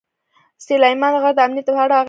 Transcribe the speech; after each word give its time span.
سلیمان 0.65 1.13
غر 1.21 1.33
د 1.35 1.39
امنیت 1.45 1.65
په 1.67 1.71
اړه 1.73 1.79
اغېز 1.81 1.89
لري. 1.89 1.99